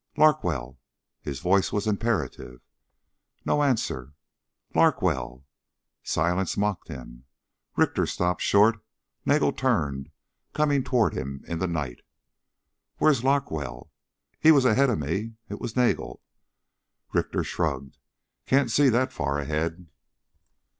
[0.17, 0.79] "Larkwell?"
[1.21, 2.61] His voice was imperative.
[3.45, 4.13] No answer.
[4.73, 5.45] "Larkwell?"
[6.01, 7.25] Silence mocked him.
[7.77, 8.83] Richter stopped short.
[9.27, 10.09] Nagel turned,
[10.53, 12.01] coming toward him in the night.
[12.97, 13.91] "Where's Larkwell?"
[14.39, 16.23] "He was ahead of me." It was Nagel.
[17.13, 17.99] Richter shrugged.
[18.47, 19.85] "Can't see that far ahead."